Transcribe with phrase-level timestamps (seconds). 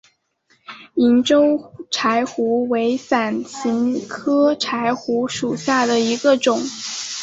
[0.95, 6.59] 银州柴胡为伞形科柴胡属下的一个种。